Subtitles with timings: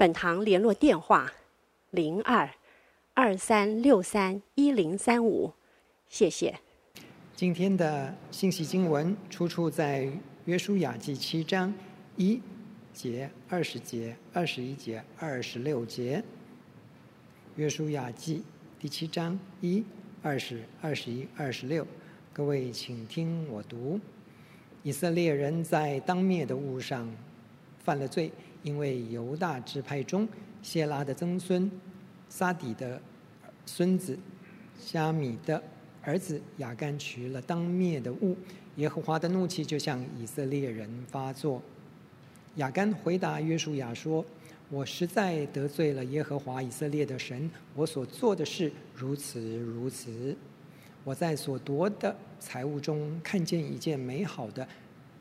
[0.00, 1.30] 本堂联络电话：
[1.90, 2.48] 零二
[3.12, 5.52] 二三六三一零三五，
[6.08, 6.58] 谢谢。
[7.36, 10.04] 今天的信息经文出处在
[10.46, 11.74] 《约书亚记》七章
[12.16, 12.40] 一
[12.94, 16.16] 节、二十节、二十一节、二十六节。
[17.56, 18.38] 《约书亚记》
[18.80, 19.84] 第七章一、
[20.22, 21.86] 二十、二十一、二十六，
[22.32, 24.00] 各位请听我读：
[24.82, 27.06] 以色列人在当灭的物上
[27.84, 28.32] 犯了罪。
[28.62, 30.28] 因为犹大支派中
[30.62, 31.70] 谢拉的曾孙
[32.28, 33.00] 撒底的
[33.64, 34.18] 孙子
[34.84, 35.62] 迦米的
[36.02, 38.36] 儿子亚干取了当灭的物，
[38.76, 41.62] 耶和华的怒气就向以色列人发作。
[42.56, 44.24] 亚干回答约书亚说
[44.70, 50.36] ：“我实在得罪了耶和华以色列的神，我所做的事如此如此。
[51.04, 54.66] 我在所夺的财物中看见一件美好的，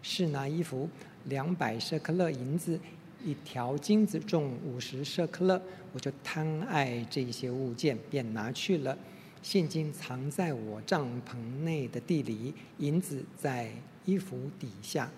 [0.02, 0.90] 是拿衣服
[1.26, 2.80] 两百舍客勒银子。”
[3.24, 5.62] 一条金子重五十舍克勒，
[5.94, 8.98] 我就贪爱这些物件，便拿去了。
[9.42, 13.72] 现金藏在我帐篷内的地里，银子在
[14.06, 15.10] 衣服底下。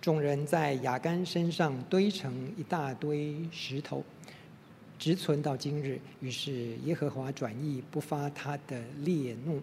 [0.00, 4.02] 众人在雅干身上堆成一大堆石头，
[4.98, 6.00] 直存到今日。
[6.20, 9.60] 于是耶和华转意，不发他的烈怒。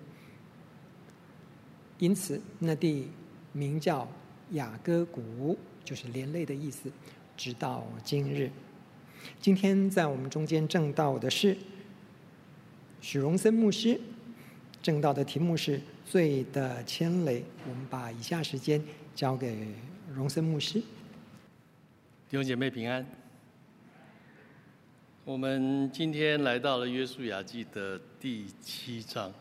[1.97, 3.07] 因此那地
[3.51, 4.07] 名叫
[4.51, 6.91] 亚割谷，就是连累的意思。
[7.37, 8.49] 直到今日，
[9.39, 11.55] 今天在我们中间证道的是
[12.99, 14.01] 许荣森牧师，
[14.81, 17.45] 证道的题目是“罪的牵累”。
[17.69, 19.55] 我们把以下时间交给
[20.13, 20.79] 荣森牧师。
[20.79, 23.05] 弟兄姐妹平安。
[25.23, 29.31] 我们今天来到了约书亚记的第七章。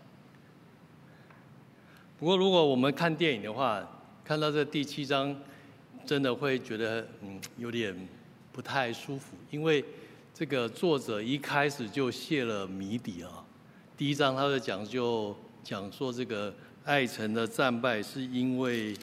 [2.18, 3.88] 不过，如果我们看电影的话，
[4.22, 5.34] 看到这第七章。
[6.06, 7.94] 真的会觉得嗯有点
[8.52, 9.84] 不太舒服，因为
[10.32, 13.44] 这个作者一开始就泄了谜底啊。
[13.96, 18.96] 第一章他就讲就讲说这个艾城的战败是因为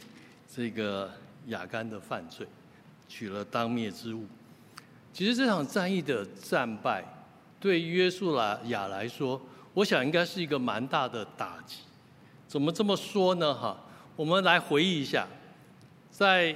[0.47, 1.11] 这个
[1.47, 2.47] 亚干的犯罪，
[3.09, 4.25] 取了当灭之物。
[5.11, 7.03] 其实这场战役的战败
[7.59, 8.35] 对约书
[8.65, 9.41] 亚来说，
[9.73, 11.79] 我想应该是一个蛮大的打击。
[12.47, 13.53] 怎么这么说呢？
[13.53, 13.77] 哈，
[14.15, 15.27] 我们来回忆一下，
[16.11, 16.55] 在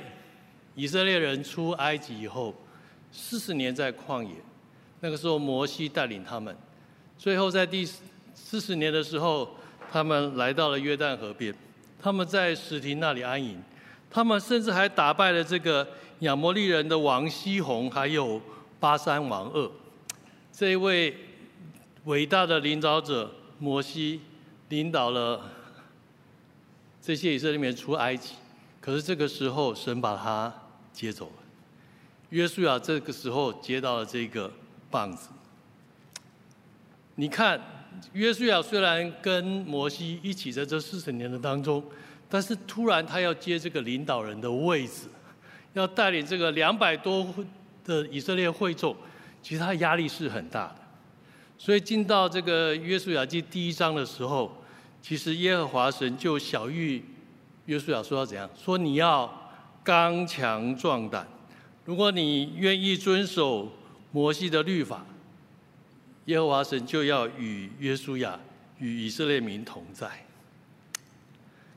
[0.78, 2.54] 以色列人出埃及以后，
[3.12, 4.36] 四十年在旷野，
[5.00, 6.56] 那个时候摩西带领他们，
[7.18, 7.84] 最后在第
[8.36, 9.50] 四十年的时候，
[9.92, 11.52] 他们来到了约旦河边，
[12.00, 13.60] 他们在史亭那里安营，
[14.12, 15.88] 他们甚至还打败了这个
[16.20, 18.40] 亚摩利人的王西宏，还有
[18.80, 19.72] 巴珊王二。
[20.54, 21.18] 这一位
[22.06, 24.22] 伟大的领导者摩西，
[24.70, 25.42] 领导了
[27.02, 28.36] 这些以色列人出埃及，
[28.80, 30.54] 可是这个时候神把他
[30.98, 31.34] 接走了，
[32.32, 34.52] 约书亚这个时候接到了这个
[34.90, 35.30] 棒子。
[37.14, 37.62] 你看，
[38.14, 41.84] 约书亚虽然跟摩西一起在这四十年的当中，
[42.28, 45.04] 但是突然他要接这个领导人的位置，
[45.74, 47.32] 要带领这个两百多
[47.86, 48.96] 的以色列会众，
[49.44, 50.78] 其实他压力是很大的。
[51.60, 54.52] 所以进到这个约书亚记第一章的时候，
[55.00, 57.04] 其实耶和华神就晓諭
[57.68, 58.50] 约书亚说要怎样？
[58.58, 59.44] 说你要。
[59.88, 61.26] 刚强壮胆，
[61.86, 63.72] 如果你愿意遵守
[64.12, 65.06] 摩西的律法，
[66.26, 68.38] 耶和华神就要与约书亚
[68.80, 70.26] 与以色列民同在。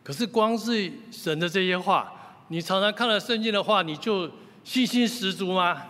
[0.03, 2.13] 可是光是神的这些话，
[2.49, 4.29] 你常常看了圣经的话，你就
[4.65, 5.81] 信心十足吗？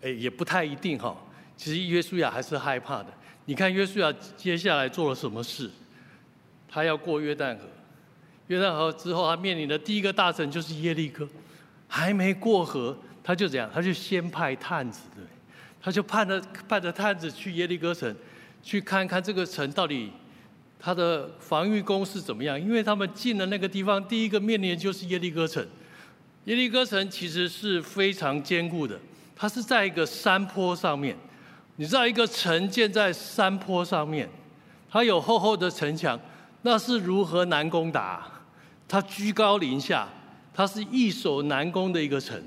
[0.00, 1.14] 哎，也不太一定哈。
[1.54, 3.08] 其实约书亚还是害怕的。
[3.44, 5.70] 你看约书亚接下来做了什么事？
[6.66, 7.64] 他要过约旦河。
[8.48, 11.28] 约旦河之后，他面临的第一个大城就是耶利哥，
[11.88, 13.70] 还没过河，他就怎样？
[13.72, 15.24] 他就先派探子，对，
[15.80, 18.14] 他就派着派着探子去耶利哥城，
[18.62, 20.10] 去看看这个城到底
[20.78, 22.60] 他的防御工事怎么样。
[22.60, 25.64] 因为他们进了那个地方，第一个面临的就是耶利哥城。
[26.46, 28.98] 耶利哥城其实是非常坚固的，
[29.36, 31.16] 它是在一个山坡上面。
[31.76, 34.28] 你知道，一个城建在山坡上面，
[34.90, 36.20] 它有厚厚的城墙，
[36.62, 38.26] 那是如何难攻打？
[38.88, 40.08] 他居高临下，
[40.52, 42.42] 他是易守难攻的一个城。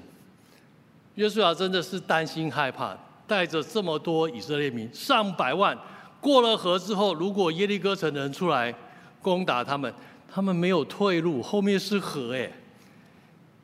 [1.16, 2.96] 约书亚真的是担心害怕，
[3.26, 5.78] 带着这么多以色列民上百万
[6.22, 8.74] 过了河之后，如果耶利哥城的人出来
[9.22, 9.92] 攻打他们，
[10.32, 12.52] 他们没有退路，后面是河哎。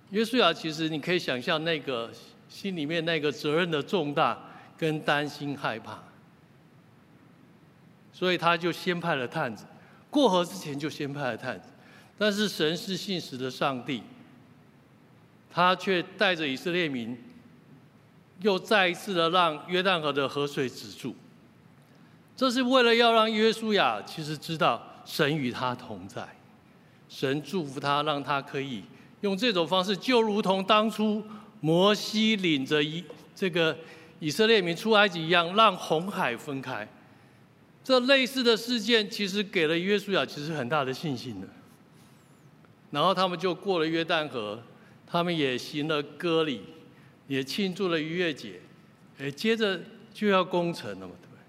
[0.09, 2.09] 约书亚其实你可以想象那个
[2.49, 4.37] 心里面那个责任的重大
[4.77, 5.99] 跟担心害怕，
[8.11, 9.65] 所以他就先派了探子，
[10.11, 11.69] 过河之前就先派了探子，
[12.19, 14.03] 但是神是信实的上帝，
[15.49, 17.17] 他却带着以色列民。
[18.41, 21.15] 又再一次的让约旦河的河水止住，
[22.35, 26.27] 这是为了要让约书亚其实知道神与他同在，
[27.07, 28.83] 神祝福他，让他可以
[29.21, 31.23] 用这种方式，就如同当初
[31.59, 33.03] 摩西领着一
[33.35, 33.77] 这个
[34.19, 36.87] 以色列民出埃及一样，让红海分开。
[37.83, 41.47] 这类似的事件其实给了约书亚其实很大的信心的。
[42.91, 44.61] 然后他们就过了约旦河，
[45.07, 46.61] 他们也行了割礼。
[47.27, 48.59] 也庆祝了逾越节，
[49.17, 49.79] 哎，接着
[50.13, 51.39] 就要攻城了嘛，对不对？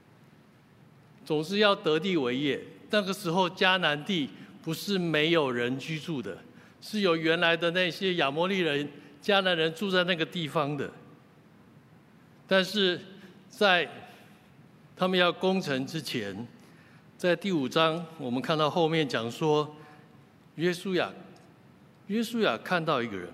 [1.24, 2.62] 总是要得地为业。
[2.90, 4.30] 那个时候迦南地
[4.62, 6.38] 不是没有人居住的，
[6.80, 8.88] 是有原来的那些亚摩利人、
[9.20, 10.88] 迦南人住在那个地方的。
[12.46, 13.00] 但是
[13.48, 14.01] 在
[15.02, 16.46] 他们要攻城之前，
[17.18, 19.68] 在第五章我们看到后面讲说，
[20.54, 21.10] 约书亚，
[22.06, 23.28] 约书亚看到一个人。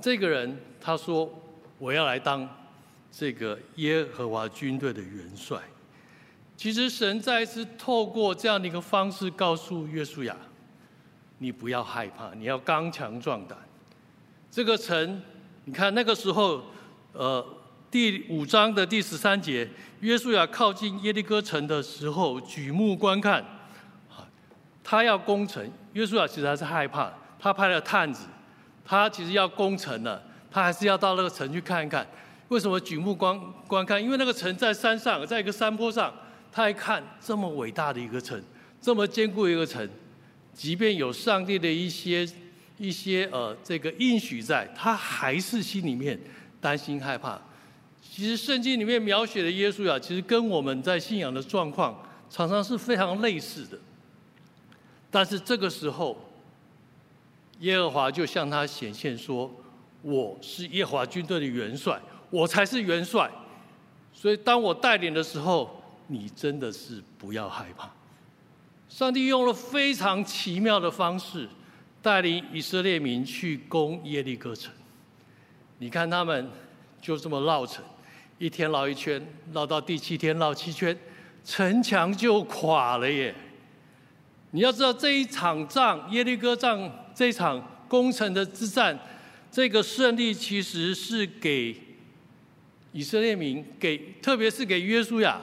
[0.00, 1.28] 这个人他说
[1.80, 2.48] ：“我要来当
[3.10, 5.58] 这个耶和华军队的元帅。”
[6.56, 10.36] 其实神再一次透过这样的一个方式告诉约书亚
[11.38, 13.58] ：“你不要害怕，你要刚强壮胆。”
[14.48, 15.20] 这个城，
[15.64, 16.62] 你看那个时候，
[17.14, 17.44] 呃，
[17.92, 19.68] 第五章的第十三节，
[20.00, 23.38] 约书亚靠近耶利哥城的时候，举目观看，
[24.08, 24.24] 啊
[24.82, 25.70] 他要攻城。
[25.92, 28.24] 约书亚其实还是害怕，他派了探子。
[28.82, 32.06] 他其实要攻城了，他还是要到那个城去看一看。
[32.48, 34.02] 为什么举目观观看？
[34.02, 36.10] 因为那个城在山上，在一个山坡上。
[36.50, 38.42] 他一看这么伟大的一个城，
[38.80, 39.86] 这么坚固一个城，
[40.54, 42.26] 即便有上帝的一些
[42.78, 46.18] 一些呃这个应许在，他还是心里面
[46.58, 47.38] 担心害怕。
[48.14, 51.98] 其实圣经里面描写的耶稣啊，其实跟我们在信仰的状况
[52.28, 53.78] 常常是非常类似的。
[55.10, 56.18] 但是这个时候。
[57.60, 59.48] 耶和华就向他显现说
[60.02, 61.96] ：“我是耶和华军队的元帅，
[62.28, 63.30] 我才是元帅。
[64.12, 67.88] 所以当我带领的时候，你真的是不要害怕。”
[68.90, 71.48] 上帝用了非常奇妙的方式
[72.02, 74.74] 带领以色列民去攻耶利哥城。
[75.78, 76.50] 你看他们
[77.00, 77.84] 就这么绕城，
[78.42, 80.98] 一天绕一圈，绕到第七天绕七圈，
[81.44, 83.32] 城墙就垮了耶！
[84.50, 86.90] 你要知道这一场仗，耶利哥仗。
[87.14, 88.98] 这场攻城的之战，
[89.48, 91.76] 这个胜利其实是给
[92.90, 95.40] 以色列民，给特别是给约书亚，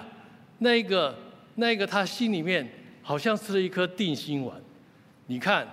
[0.57, 1.17] 那个
[1.55, 2.67] 那个他心里面
[3.01, 4.61] 好像吃了一颗定心丸。
[5.27, 5.65] 你看，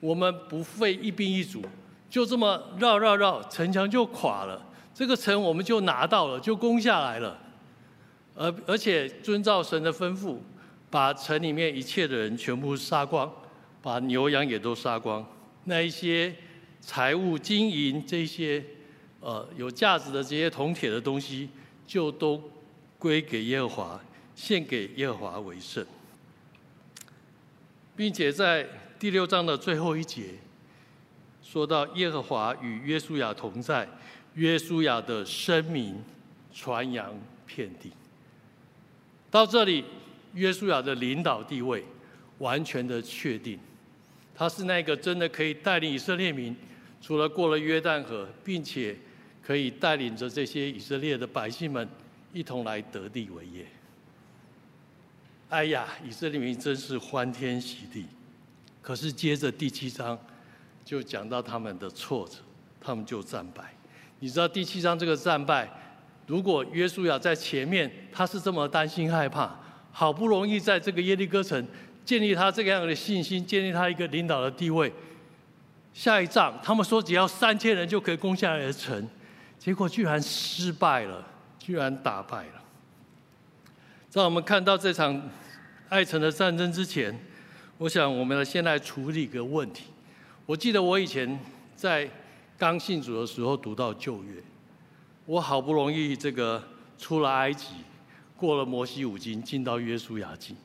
[0.00, 1.62] 我们不费一兵一卒，
[2.10, 4.62] 就这么绕绕绕，城墙就垮了，
[4.96, 7.38] 这个城我们就拿到了，就攻下来了。
[8.34, 10.38] 而而且遵照神的吩咐，
[10.88, 13.30] 把城里面一切的人全部杀光，
[13.82, 15.22] 把牛羊也都杀光。
[15.64, 16.34] 那一些
[16.80, 18.64] 财物、金银这些
[19.20, 21.50] 呃有价值的这些铜铁的东西，
[21.86, 22.42] 就都
[22.98, 24.00] 归给耶和华，
[24.34, 25.84] 献给耶和华为圣，
[27.94, 28.66] 并且在
[28.98, 30.30] 第六章的最后一节
[31.42, 33.86] 说到耶和华与约书亚同在，
[34.36, 35.96] 约书亚的声名
[36.52, 37.12] 传扬
[37.46, 37.90] 遍地。
[39.30, 39.84] 到这里，
[40.34, 41.82] 约书亚的领导地位
[42.38, 43.58] 完全的确定。
[44.34, 46.54] 他是那个真的可以带领以色列民，
[47.00, 48.94] 除了过了约旦河，并且
[49.42, 51.88] 可以带领着这些以色列的百姓们
[52.34, 53.66] 一同来得地为业。
[55.48, 58.04] 哎呀，以色列民真是欢天喜地。
[58.82, 60.18] 可是接着第七章
[60.84, 62.36] 就讲到他们的挫折，
[62.78, 63.75] 他们就战败。
[64.18, 65.68] 你知道第七章这个战败，
[66.26, 69.54] 如果约书亚在前面，他是这么担心害怕，
[69.92, 71.66] 好不容易在这个耶利哥城。
[72.04, 74.92] 建立他这个样的信心，建立他一个领导的地位。
[75.92, 79.08] 下一仗，他们说只要三千人就可以攻下来的城，
[79.58, 81.26] 结果居然失败了，
[81.58, 82.62] 居然打败了。
[84.08, 85.20] 在我们看到这场
[85.88, 87.12] 爱城的战争之前，
[87.78, 89.86] 我想我们先来处理一个问题。
[90.46, 91.36] 我记得我以前
[91.74, 92.08] 在
[92.58, 94.42] 刚信主的时候读到旧约，
[95.26, 96.62] 我好不容易这个
[96.98, 97.74] 出了埃及，
[98.36, 100.56] 过了摩西五经，进到约书亚记。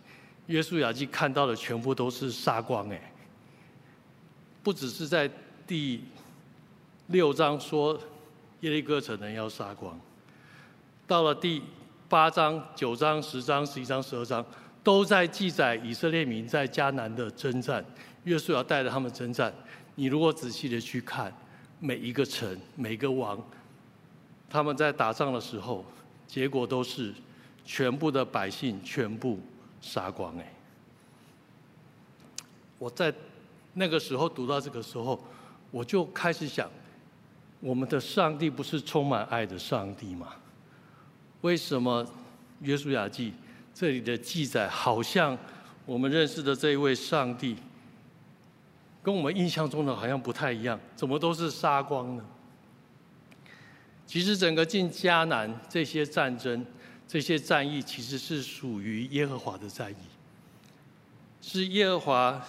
[0.47, 3.13] 约书亚记看到的全部都是杀光哎，
[4.63, 5.29] 不只是在
[5.67, 6.03] 第
[7.07, 7.99] 六章说
[8.61, 9.99] 耶利哥城人要杀光，
[11.05, 11.61] 到了第
[12.07, 14.45] 八章、九章、十章、十一章、十二章，
[14.83, 17.83] 都在记载以色列民在迦南的征战。
[18.23, 19.53] 约书亚带着他们征战。
[19.95, 21.33] 你如果仔细的去看
[21.83, 23.43] 每一个城、每个王，
[24.47, 25.83] 他们在打仗的时候，
[26.27, 27.11] 结果都是
[27.65, 29.39] 全部的百姓全部
[29.81, 30.37] 杀光。
[30.37, 30.53] 哎，
[32.77, 33.11] 我在
[33.73, 35.19] 那个时候读到这个时候，
[35.71, 36.69] 我就开始想，
[37.59, 40.35] 我们的上帝不是充满爱的上帝吗？
[41.41, 42.05] 为什么
[42.59, 43.33] 约书亚记
[43.73, 45.35] 这里的记载好像
[45.87, 47.55] 我们认识的这一位上帝，
[49.03, 50.79] 跟我们印象中的好像不太一样？
[50.95, 52.23] 怎么都是杀光呢？
[54.05, 56.65] 其实整个进迦南这些战争、
[57.07, 59.95] 这些战役，其实是属于耶和华的战役，
[61.41, 62.45] 是耶和华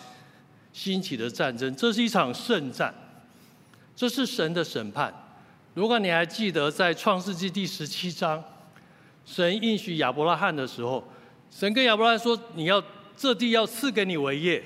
[0.73, 1.75] 兴起的战争。
[1.75, 2.94] 这是一场圣战，
[3.94, 5.12] 这是神的审判。
[5.75, 8.42] 如果你还记得在创世纪第十七章。
[9.25, 11.04] 神应许亚伯拉罕的时候，
[11.49, 12.82] 神跟亚伯拉罕说：“你要
[13.16, 14.61] 这地要赐给你为业，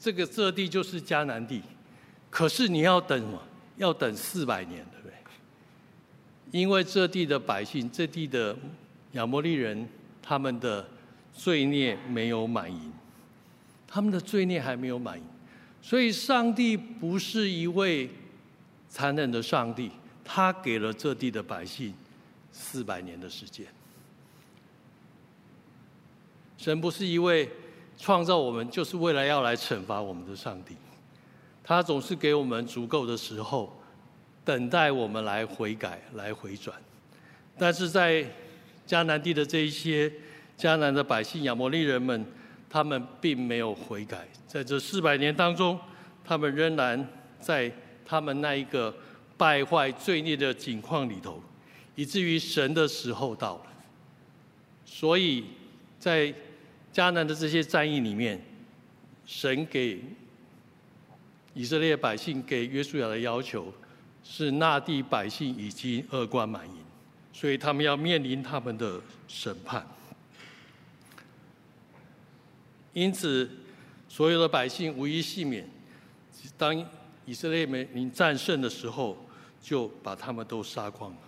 [0.00, 1.62] 这个这地就是迦南地。
[2.30, 3.42] 可是你要等什么？
[3.76, 5.14] 要等四百年，对不对？
[6.50, 8.56] 因为这地的百姓，这地的
[9.12, 9.88] 亚摩利人，
[10.22, 10.86] 他们的
[11.32, 12.92] 罪孽没有满盈，
[13.86, 15.24] 他们的罪孽还没有满盈，
[15.80, 18.10] 所以上帝不是一位
[18.88, 19.90] 残忍的上帝，
[20.24, 21.94] 他给了这地的百姓
[22.52, 23.66] 四百年的时间。”
[26.58, 27.48] 神不是一位
[27.98, 30.76] 创造我们就是为了要来惩罚我们的上帝，
[31.64, 33.76] 他总是给我们足够的时候，
[34.44, 36.74] 等待我们来悔改、来回转。
[37.58, 38.24] 但是在
[38.86, 40.10] 迦南地的这一些
[40.56, 42.24] 迦南的百姓、亚摩利人们，
[42.70, 45.78] 他们并没有悔改，在这四百年当中，
[46.24, 47.06] 他们仍然
[47.40, 47.70] 在
[48.06, 48.94] 他们那一个
[49.36, 51.42] 败坏、罪孽的境况里头，
[51.96, 53.62] 以至于神的时候到了。
[54.86, 55.44] 所以
[55.98, 56.32] 在
[56.98, 58.42] 迦南的这些战役里面，
[59.24, 60.02] 神给
[61.54, 63.72] 以色列百姓给约书亚的要求
[64.24, 66.74] 是：那地百姓已经恶贯满盈，
[67.32, 69.86] 所以他们要面临他们的审判。
[72.92, 73.48] 因此，
[74.08, 75.64] 所有的百姓无一幸免。
[76.56, 76.84] 当
[77.24, 79.16] 以色列民战胜的时候，
[79.62, 81.18] 就把他们都杀光了，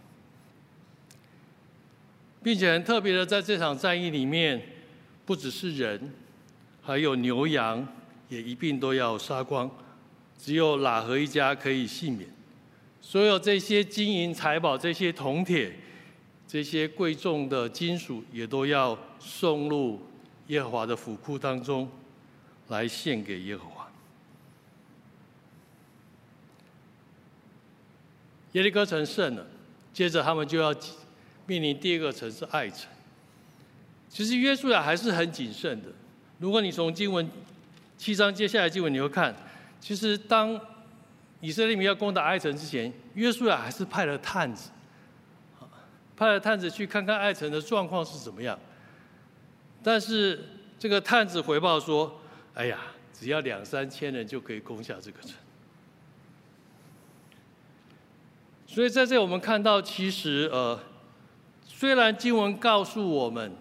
[2.43, 4.61] 并且很特别的，在这场战役里面。
[5.31, 6.13] 不只是人，
[6.83, 7.87] 还有牛羊
[8.29, 9.71] 也一并都要杀光，
[10.37, 12.29] 只有喇合一家可以幸免。
[13.01, 15.73] 所有这些金银财宝、这些铜铁、
[16.49, 20.03] 这些贵重的金属，也都要送入
[20.49, 21.89] 耶和华的府库当中，
[22.67, 23.89] 来献给耶和华。
[28.51, 29.47] 耶利哥城胜了，
[29.93, 30.75] 接着他们就要
[31.47, 32.91] 面临第二个城市爱城。
[34.11, 35.89] 其实约书亚还是很谨慎的。
[36.41, 37.31] 如果你从经文
[37.97, 39.33] 七章接下来经文，你会看，
[39.81, 40.61] 其实当
[41.41, 44.71] 以色列民要攻打爱城之前，约书亚还是派了探子，
[46.17, 48.59] 派了探子去看看爱城的状况是怎么样。
[49.81, 50.45] 但是
[50.77, 52.21] 这个探子回报说
[52.55, 52.81] ：“哎呀，
[53.13, 55.31] 只要两三千人就可以攻下这个城。”
[58.67, 60.81] 所以在这我们看到，其实呃，
[61.65, 63.53] 虽然经文告诉我们。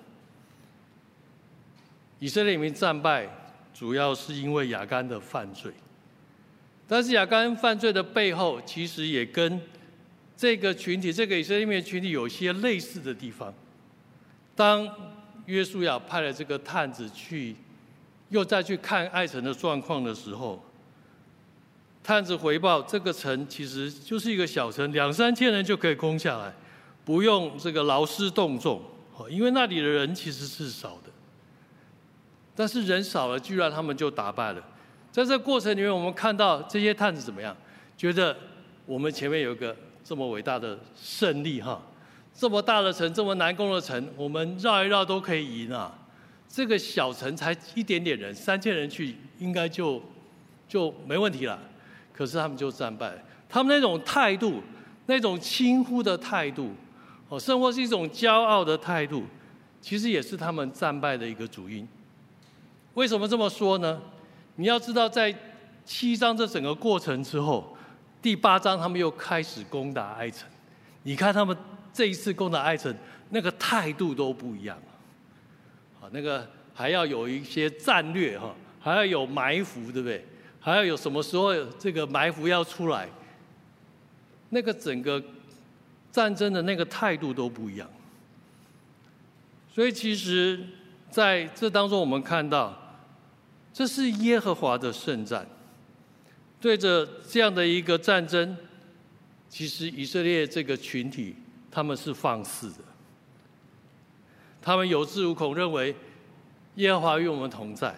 [2.20, 3.28] 以色列民战败，
[3.74, 5.72] 主要是因为亚干的犯罪。
[6.88, 9.62] 但是亚干犯罪的背后，其实也跟
[10.36, 13.54] 这个群体、这个以色列民群体有些类似的地方。
[14.56, 14.90] 当
[15.46, 17.56] 约书亚派了这个探子去，
[18.30, 20.64] 又再去看爱城的状况的时候，
[22.04, 26.54] 探子回报，这个城其实就是一个小城，两三千人就可以攻下来，
[27.06, 28.82] 不用这个劳师动众，
[29.30, 31.09] 因为那里的人其实是少的。
[32.60, 34.62] 但是人少了，居然他们就打败了。
[35.14, 37.56] 在这过程里面，我们看到这些探子怎么样？
[37.96, 38.36] 觉得
[38.86, 39.74] 我们前面有个
[40.04, 41.82] 这么伟大的胜利哈，
[42.34, 45.98] 这么大的城，这么难攻的城，我们绕一绕都可以赢啊。
[46.50, 50.04] 这个小城才一点点人，三千人去应该就
[50.68, 51.58] 就没问题了。
[52.12, 53.22] 可是他们就战败了。
[53.48, 54.62] 他们那种态度，
[55.06, 56.72] 那种轻忽的态度，
[57.30, 59.24] 哦，甚或是一种骄傲的态度，
[59.80, 61.88] 其实也是他们战败的一个主因。
[63.00, 63.98] 为什么这么说呢？
[64.58, 65.34] 你要知道，在
[65.86, 67.78] 七章这整个过程之后，
[68.22, 70.46] 第八章他们又开始攻打埃城。
[71.04, 71.56] 你看他们
[71.94, 72.94] 这一次攻打埃城，
[73.30, 74.78] 那个态度都不一样。
[76.02, 80.26] 啊，那个还要有一些战略哈，还要有埋伏，对不对？
[80.60, 83.08] 还要有什么时候这个埋伏要出来？
[84.50, 85.24] 那个整个
[86.12, 87.90] 战争的那个态度都不一样。
[89.74, 90.62] 所以其实
[91.10, 92.78] 在这当中，我们看到
[93.74, 95.48] 这是耶和华的圣战，
[96.60, 98.58] 对着这样的一个战争，
[99.48, 101.36] 其实以色列这个群体
[101.72, 102.80] 他们是放肆的，
[104.62, 105.96] 他们有恃无恐，认为
[106.76, 107.96] 耶和华与我们同在，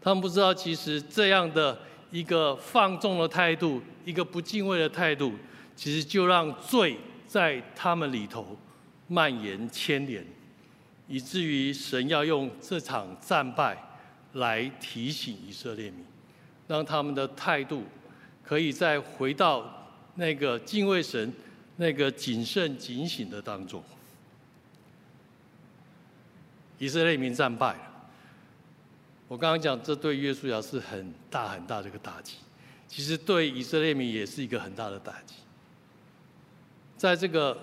[0.00, 1.78] 他们不知道其实这样的
[2.10, 5.34] 一个放纵的态度，一个不敬畏的态度，
[5.76, 8.56] 其实就让罪在他们里头
[9.06, 10.24] 蔓延牵连。
[11.10, 13.82] 以至于神要用这场战败
[14.38, 16.04] 来提醒以色列民，
[16.66, 17.84] 让他们的态度
[18.42, 21.32] 可以再回到那个敬畏神、
[21.76, 23.82] 那个谨慎警醒的当中。
[26.78, 28.08] 以色列民战败了，
[29.28, 32.36] 我刚刚讲这对约书亚是很大很大的一个打击，
[32.88, 35.34] 其实对以色列民也是一个很大的打击。
[36.96, 37.56] 在这个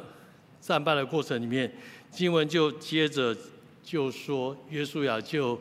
[0.62, 1.72] 战败的过程里面。
[2.12, 3.36] 经文就接着
[3.84, 5.60] 就说，约书亚就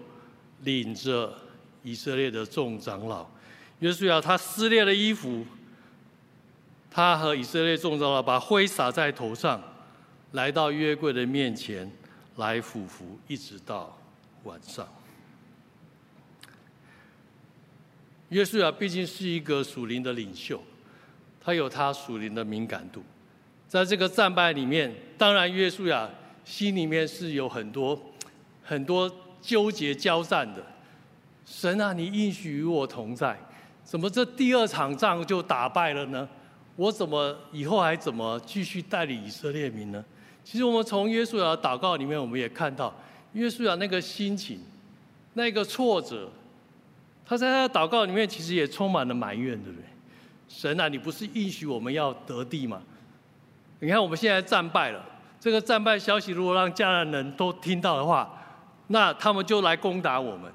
[0.64, 1.32] 领着
[1.82, 3.28] 以色列的众长老，
[3.80, 5.46] 约书亚他撕裂了衣服，
[6.90, 9.62] 他和以色列众长老把灰撒在头上，
[10.32, 11.90] 来到约柜的面前
[12.36, 13.96] 来俯伏，一直到
[14.44, 14.88] 晚上。
[18.30, 20.60] 约书亚毕竟是一个属灵的领袖，
[21.40, 23.02] 他有他属灵的敏感度，
[23.68, 26.10] 在这个战败里面，当然约书亚。
[26.46, 27.98] 心里面是有很多
[28.62, 29.10] 很多
[29.44, 30.64] 纠结交战的。
[31.44, 33.38] 神啊，你应许与我同在，
[33.82, 36.26] 怎么这第二场仗就打败了呢？
[36.76, 40.02] 我怎么以后还怎么继续带领以色列民呢？
[40.42, 42.94] 其实我们从约书亚的祷告里面，我们也看到
[43.34, 44.58] 约书亚那个心情，
[45.34, 46.30] 那个挫折，
[47.26, 49.84] 他在他的祷告里面其实也充满了埋怨，对不对？
[50.48, 52.82] 神啊，你不是应许我们要得地吗？
[53.80, 55.04] 你看我们现在战败了。
[55.38, 58.33] 这个战败消息如果让迦南人都听到的话，
[58.86, 60.52] 那他们就来攻打我们，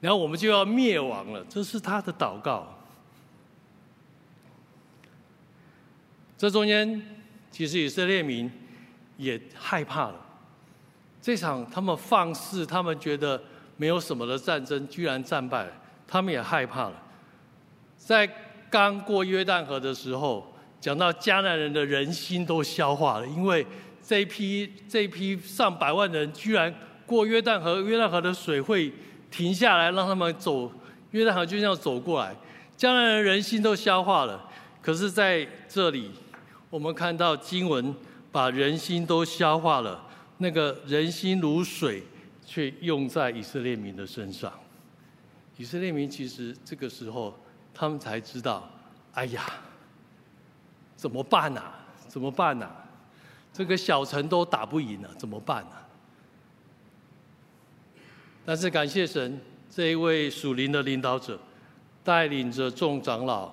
[0.00, 1.44] 然后我们就要灭亡了。
[1.48, 2.78] 这是他的祷告。
[6.36, 7.02] 这中间，
[7.50, 8.50] 其实以色列民
[9.16, 10.14] 也害怕了。
[11.20, 13.42] 这场他们放肆，他们觉得
[13.76, 15.72] 没有什么的战争，居然战败了，
[16.06, 17.02] 他们也害怕了。
[17.96, 18.28] 在
[18.70, 23.66] 刚过约旦河的时候，讲到迦南人的人心都消化了，因为。
[24.06, 26.70] 这一批这一批上百万人，居然
[27.06, 28.92] 过约旦河，约旦河的水会
[29.30, 30.70] 停下来，让他们走。
[31.10, 32.34] 约旦河就这样走过来，
[32.76, 34.50] 将来人人心都消化了。
[34.82, 36.10] 可是在这里，
[36.68, 37.94] 我们看到经文
[38.32, 40.04] 把人心都消化了，
[40.38, 42.02] 那个人心如水，
[42.44, 44.52] 却用在以色列民的身上。
[45.56, 47.32] 以色列民其实这个时候，
[47.72, 48.68] 他们才知道，
[49.12, 49.44] 哎呀，
[50.96, 51.74] 怎么办啊？
[52.08, 52.70] 怎么办啊？
[53.52, 55.76] 这个小城都打不赢了，怎么办呢？
[58.44, 61.38] 但是感谢神，这一位属灵的领导者
[62.02, 63.52] 带领着众长老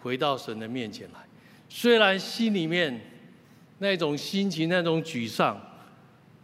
[0.00, 1.18] 回到神的面前来。
[1.68, 3.00] 虽然心里面
[3.78, 5.60] 那种心情、那种沮丧，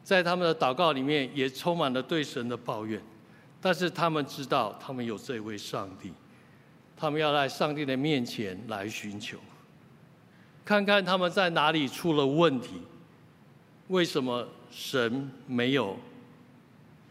[0.03, 3.01] 在他们的祷告里面也充满了对神的抱怨，
[3.61, 6.12] 但是他们知道，他们有这位上帝，
[6.96, 9.38] 他们要在上帝的面前来寻求。
[10.64, 12.83] 看看他们在哪里出了问题？
[13.88, 15.96] 为什么神没有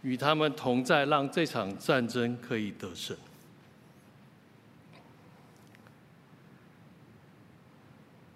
[0.06, 3.18] 与他们同在，让这场战争可以得胜？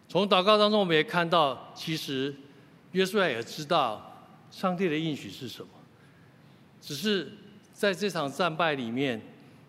[0.07, 2.33] 从祷告当中，我们也看到，其实
[2.93, 5.69] 约书亚也知道上帝的应许是什么，
[6.81, 7.33] 只是
[7.71, 9.21] 在这场战败里面，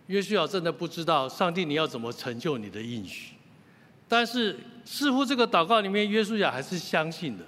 [0.06, 3.34] 约书亚真的不知道上帝你要怎么成就你的应许。
[4.08, 7.44] 但是似乎这个祷告里面，约书亚还是相信的，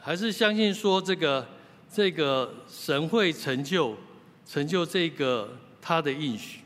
[0.00, 1.46] 还是相信说这个
[1.94, 3.96] 这个神会成就
[4.44, 6.58] 成就这个他的应许。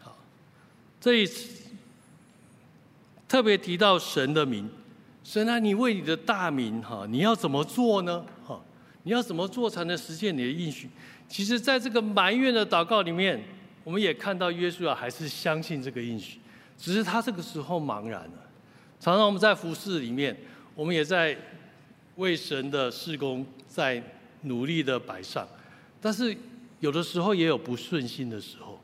[0.00, 0.16] 好，
[0.98, 1.66] 这一次
[3.28, 4.66] 特别提到神的名，
[5.22, 8.24] 神啊，你为你的大名哈，你要怎么做呢？
[8.46, 8.58] 哈，
[9.02, 10.88] 你要怎么做才能实现你的应许？
[11.28, 13.38] 其实，在这个埋怨的祷告里面，
[13.84, 16.38] 我们也看到约书亚还是相信这个应许。
[16.78, 18.50] 只是他这个时候茫然了。
[18.98, 20.34] 常常我们在服侍里面，
[20.74, 21.36] 我们也在
[22.14, 24.02] 为神的事工在
[24.46, 25.46] 努力的摆上，
[26.00, 26.36] 但是
[26.80, 28.80] 有的时候也有不顺心的时候。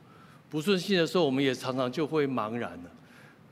[0.50, 2.90] 不顺心的时候，我们也常常就会茫然了。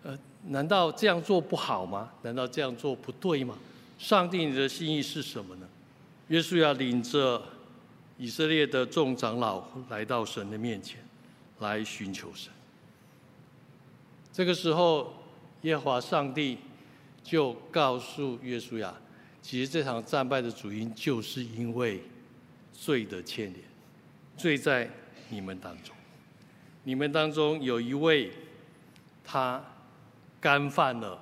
[0.02, 0.18] 呃，
[0.48, 2.10] 难道这样做不好吗？
[2.20, 3.56] 难道这样做不对吗？
[3.98, 5.66] 上帝你的心意是什么呢？
[6.28, 7.42] 约书亚领着
[8.18, 10.98] 以色列的众长老来到神的面前，
[11.60, 12.52] 来寻求神。
[14.30, 15.12] 这个时候，
[15.62, 16.58] 耶和华上帝
[17.22, 18.94] 就告诉约书亚，
[19.42, 22.03] 其实这场战败的主因，就是因为
[22.72, 23.62] 罪的牵连，
[24.37, 24.88] 罪在
[25.29, 25.94] 你们当中。
[26.85, 28.33] 你们当中有一位，
[29.24, 29.62] 他
[30.40, 31.20] 干犯了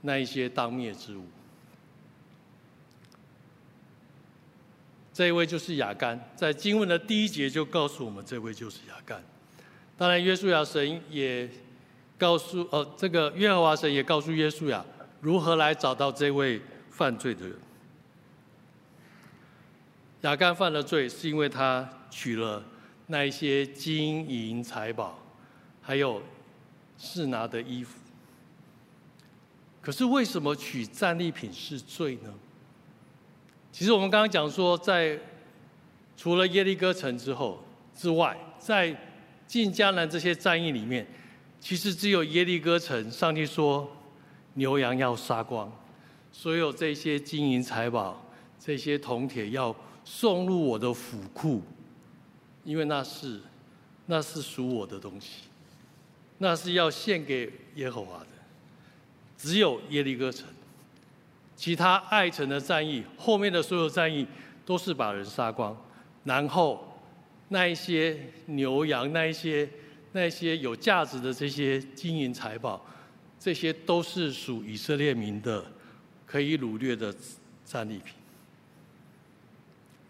[0.00, 1.24] 那一些当灭之物。
[5.14, 9.22] 这一位就是亚干，在经文的第一节就告诉我们，这位就是亚干。
[9.96, 11.48] 当然，约书亚神也
[12.18, 14.84] 告诉，呃，这个约和华神也告诉约书亚
[15.22, 17.56] 如何来找到这位犯罪的人。
[20.22, 22.62] 亚干犯了罪，是因为他取了
[23.06, 25.16] 那一些金银财宝，
[25.80, 26.20] 还有
[26.98, 27.98] 示拿的衣服。
[29.80, 32.34] 可是为什么取战利品是罪呢？
[33.70, 35.16] 其实我们刚刚讲说，在
[36.16, 37.62] 除了耶利哥城之后
[37.94, 38.96] 之外，在
[39.46, 41.06] 进迦南这些战役里面，
[41.60, 43.90] 其实只有耶利哥城，上帝说
[44.54, 45.70] 牛羊要杀光，
[46.30, 48.24] 所有这些金银财宝、
[48.58, 51.62] 这些铜铁要送入我的府库，
[52.64, 53.40] 因为那是
[54.06, 55.42] 那是属我的东西，
[56.38, 58.26] 那是要献给耶和华的。
[59.36, 60.46] 只有耶利哥城。
[61.54, 64.26] 其他爱城的战役，后面的所有战役
[64.66, 65.76] 都是把人杀光，
[66.24, 66.98] 然后
[67.48, 69.68] 那一些牛羊，那一些
[70.10, 72.84] 那一些有价值的这些金银财宝，
[73.42, 75.64] 这些都是属以色列民的，
[76.24, 77.12] 可以掳掠的
[77.64, 78.14] 战利品。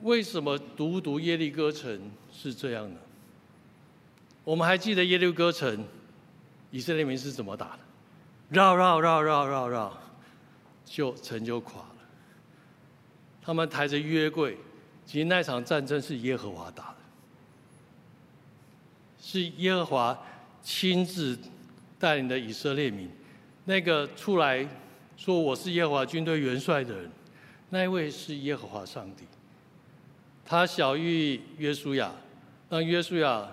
[0.02, 1.98] 为什么独独耶利哥城
[2.30, 3.00] 是这样呢？
[4.44, 5.82] 我们还记得耶利哥城，
[6.70, 7.78] 以色列民是怎么打的？
[8.50, 9.98] 绕绕绕绕绕绕。
[10.84, 11.96] 就城就垮了。
[13.40, 14.58] 他们抬着约柜，
[15.06, 16.96] 其实那场战争是耶和华打的，
[19.18, 20.22] 是耶和华
[20.62, 21.38] 亲自
[21.98, 23.08] 带领的以色列民。
[23.64, 24.66] 那个出来
[25.16, 27.10] 说我是耶和华军队元帅的人，
[27.70, 29.24] 那一位是耶和华上帝。
[30.44, 32.12] 他晓諭约书亚，
[32.68, 33.48] 让约书亚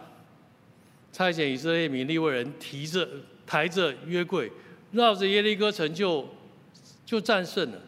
[1.12, 3.08] 差遣以色列民利未人提着
[3.46, 4.52] 抬着约柜，
[4.92, 6.28] 绕着耶利哥城就。
[7.06, 7.82] 就战胜了。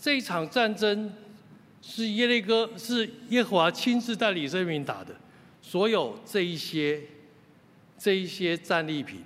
[0.00, 1.12] 这一场战争
[1.82, 5.12] 是耶利哥，是耶和华亲自带领以色列民打的。
[5.60, 7.02] 所有这一些、
[7.98, 9.24] 这一些战利品、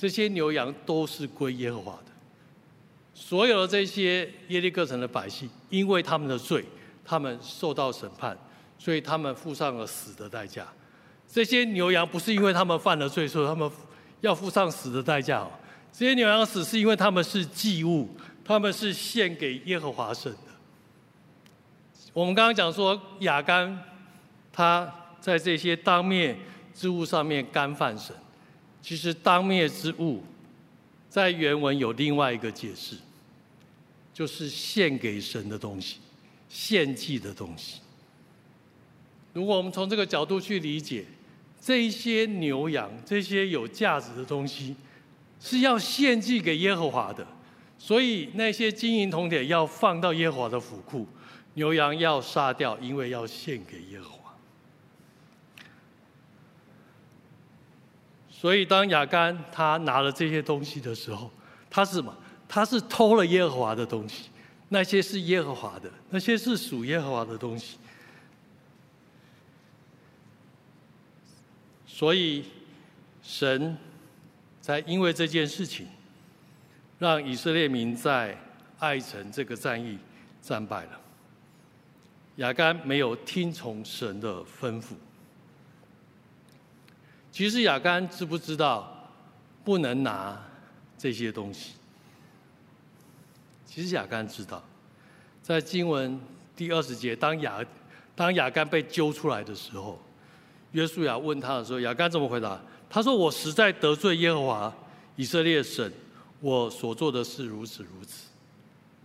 [0.00, 2.04] 这些牛羊都是归耶和华的。
[3.12, 6.64] 所有的这些耶利哥城的百姓，因为他们的罪，
[7.04, 8.34] 他们受到审判，
[8.78, 10.66] 所以他们付上了死的代价。
[11.28, 13.70] 这些牛羊不是因为他们犯了罪，所以他们
[14.22, 15.50] 要付上死的代价哦。
[15.92, 18.08] 这些牛羊死是因为他们是祭物，
[18.42, 20.38] 他们是献给耶和华神的。
[22.14, 23.78] 我们刚刚讲说亚干，
[24.50, 26.38] 他在这些当面
[26.74, 28.16] 之物上面干犯神。
[28.82, 30.22] 其实当灭之物，
[31.08, 32.96] 在原文有另外一个解释，
[34.12, 35.98] 就是献给神的东西，
[36.48, 37.80] 献祭的东西。
[39.32, 41.04] 如果我们从这个角度去理解，
[41.60, 44.76] 这些牛羊，这些有价值的东西。
[45.42, 47.26] 是要献祭给耶和华的，
[47.78, 51.06] 所以那些金银铜铁要放到耶和华的府库，
[51.54, 54.19] 牛羊要杀掉，因为要献给耶和华。
[58.40, 61.30] 所以当亚干他拿了这些东西的时候，
[61.68, 62.16] 他是什么？
[62.48, 64.30] 他是偷了耶和华的东西，
[64.70, 67.76] 那些是耶和华的，那些是属耶和华的东西。
[71.86, 72.46] 所以
[73.22, 73.76] 神。
[74.62, 75.86] 才因为这件事情，
[76.98, 78.38] 让以色列民在
[78.78, 79.98] 爱城这个战役
[80.42, 81.00] 战败了。
[82.36, 84.92] 亚干没有听从神的吩咐。
[87.32, 89.08] 其实亚干知不知道
[89.64, 90.40] 不能拿
[90.98, 91.72] 这些东西？
[93.64, 94.62] 其实亚干知道，
[95.42, 96.20] 在经文
[96.56, 97.64] 第二十节，当亚
[98.16, 99.98] 当亚干被揪出来的时候，
[100.72, 102.60] 约书亚问他的时候，亚干怎么回答？
[102.88, 104.74] 他说：“我实在得罪耶和华
[105.14, 105.92] 以色列神，
[106.40, 108.28] 我所做的事如此如此。”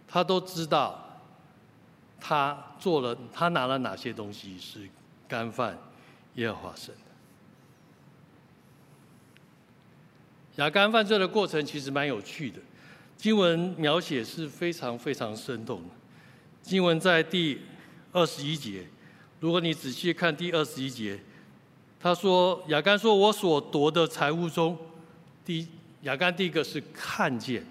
[0.10, 1.22] 他都知道，
[2.20, 4.90] 他做了，他拿了哪些东西是
[5.28, 5.78] 干犯
[6.34, 7.02] 耶和华神的。
[10.58, 12.60] 亚干犯罪的过程其实蛮有趣的，
[13.18, 15.90] 经文描写是非常非常生动的。
[16.62, 17.60] 经文在第
[18.12, 18.86] 二十一节，
[19.40, 21.20] 如果你仔细看第二十一节。
[21.98, 24.78] 他说：“亚干说，我所夺的财物中，
[25.44, 25.68] 第
[26.04, 27.66] 亚干第一个是看见，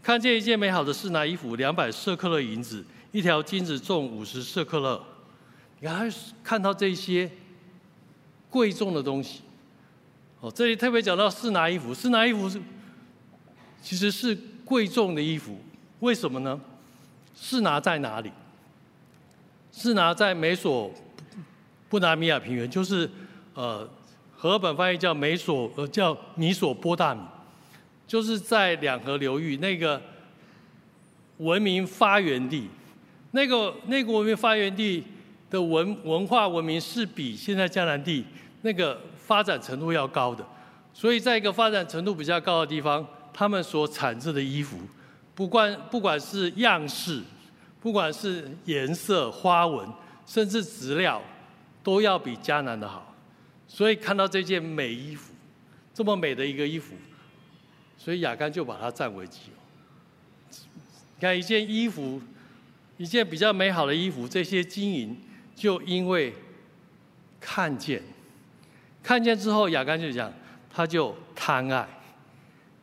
[0.00, 5.02] 看见一件美好的事拿衣服，两百舍克勒银子，一条金子重五十舍克勒。
[5.80, 6.12] 你看，
[6.44, 7.28] 看到这些
[8.48, 9.40] 贵重的东西。
[10.40, 12.60] 哦，这里特别讲到示拿衣服，示拿衣服是
[13.82, 15.58] 其实是贵重的衣服，
[16.00, 16.58] 为什么呢？
[17.34, 18.30] 示拿在哪里？
[19.72, 20.90] 是拿在美索
[21.88, 23.08] 不达米亚平原，就是
[23.54, 23.88] 呃，
[24.34, 27.20] 和本翻译叫美索呃叫米索波大米，
[28.06, 30.00] 就是在两河流域那个
[31.38, 32.68] 文明发源地，
[33.32, 35.04] 那个那个文明发源地
[35.50, 38.24] 的文文化文明是比现在迦南地
[38.62, 40.46] 那个发展程度要高的，
[40.92, 44.78] 所以在一个发展程度比较高的地方，他们所产制的衣服，
[45.34, 47.22] 不管不管是样式。
[47.82, 49.88] 不管是颜色、花纹，
[50.26, 51.22] 甚至质料，
[51.82, 53.16] 都要比迦南的好。
[53.66, 55.32] 所以看到这件美衣服，
[55.94, 56.94] 这么美的一个衣服，
[57.96, 59.54] 所以雅干就把它占为己有。
[61.16, 62.20] 你看一件衣服，
[62.98, 65.18] 一件比较美好的衣服，这些金银
[65.56, 66.34] 就因为
[67.40, 68.02] 看见，
[69.02, 70.32] 看见之后，亚干就讲，
[70.72, 71.88] 他就贪爱，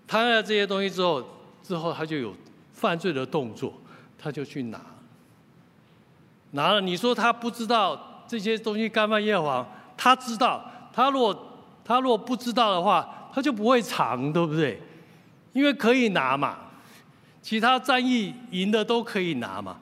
[0.07, 1.23] 贪爱这些东西之后，
[1.63, 2.33] 之后他就有
[2.73, 3.73] 犯罪的动作。
[4.19, 4.81] 他就去拿，
[6.51, 6.81] 拿了。
[6.81, 9.67] 你说他不知道这些东西干犯耶和华？
[9.95, 10.65] 他知道。
[10.91, 14.81] 他若他若不知道的话，他就不会藏，对不对？
[15.53, 16.57] 因为可以拿嘛，
[17.43, 19.77] 其他战役赢的都可以拿嘛。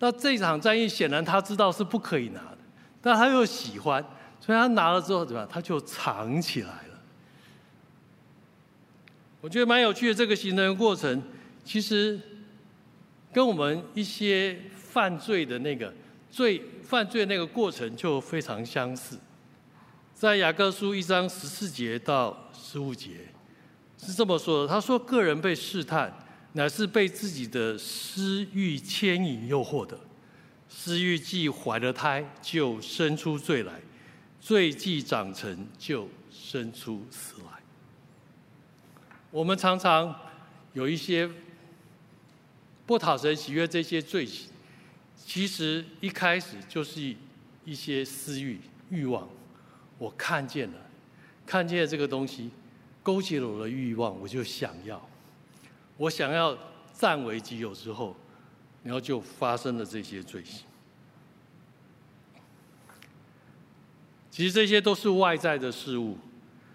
[0.00, 2.58] 那这场战役显然他知道是不可以拿的，
[3.00, 4.04] 但他又喜欢，
[4.44, 5.48] 所以他拿了之后怎么样？
[5.50, 7.00] 他就藏起来了。
[9.40, 11.22] 我觉得蛮有趣的这个形成过程，
[11.64, 12.20] 其实。
[13.34, 15.90] 跟我们一些犯罪的那个
[16.30, 19.18] 罪犯罪那个过程就非常相似，
[20.14, 23.12] 在雅各书一章十四节到十五节
[23.96, 26.12] 是这么说的：他说，个人被试探，
[26.52, 29.96] 乃是被自己的私欲牵引诱惑的；
[30.68, 33.72] 私欲既怀了胎，就生出罪来；
[34.42, 37.62] 罪既长成，就生出死来。
[39.30, 40.14] 我们常常
[40.74, 41.30] 有一些。
[42.84, 44.48] 不讨神喜悦这些罪行，
[45.16, 47.14] 其实一开始就是
[47.64, 49.26] 一些私欲欲望。
[49.98, 50.78] 我看见了，
[51.46, 52.50] 看见了这个东西，
[53.00, 55.00] 勾起了我的欲望，我就想要。
[55.96, 56.58] 我想要
[56.92, 58.16] 占为己有之后，
[58.82, 60.64] 然后就发生了这些罪行。
[64.32, 66.18] 其实这些都是外在的事物。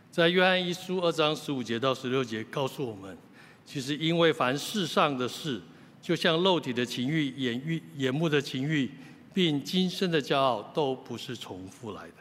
[0.09, 3.17] 在约翰一书二章十五节到十六节告诉我们，
[3.65, 5.61] 其实因为凡世上的事。
[5.99, 8.89] 就像肉体的情欲、眼欲、眼目的情欲，
[9.33, 12.13] 并今生的骄傲，都不是从父来的，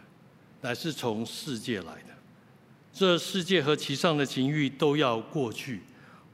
[0.62, 2.08] 乃是从世界来的。
[2.92, 5.82] 这世界和其上的情欲都要过去，